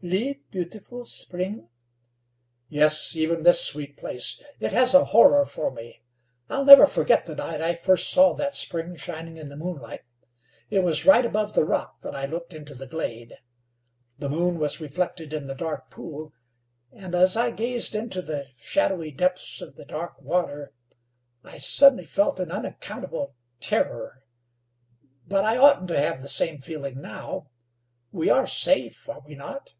[0.00, 1.68] "Leave Beautiful Spring?"
[2.68, 4.40] "Yes, even this sweet place.
[4.60, 6.02] It has a horror for me.
[6.48, 10.02] I'll never forget the night I first saw that spring shining in the moonlight.
[10.70, 13.38] It was right above the rock that I looked into the glade.
[14.20, 16.32] The moon was reflected in the dark pool,
[16.92, 20.70] and as I gazed into the shadowy depths of the dark water
[21.42, 24.22] I suddenly felt an unaccountable terror;
[25.26, 27.50] but I oughtn't to have the same feeling now.
[28.12, 29.74] We are safe, are we not?"